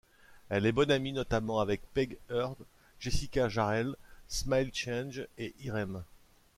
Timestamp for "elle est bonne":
0.49-0.89